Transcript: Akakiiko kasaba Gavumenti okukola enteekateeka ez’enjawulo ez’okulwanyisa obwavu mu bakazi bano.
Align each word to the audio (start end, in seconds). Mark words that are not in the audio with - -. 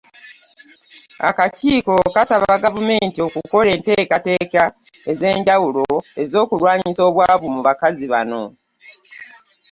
Akakiiko 1.29 1.93
kasaba 2.15 2.61
Gavumenti 2.63 3.19
okukola 3.27 3.69
enteekateeka 3.75 4.63
ez’enjawulo 5.11 5.85
ez’okulwanyisa 6.21 7.01
obwavu 7.09 7.47
mu 7.55 7.61
bakazi 7.67 8.05
bano. 8.13 8.43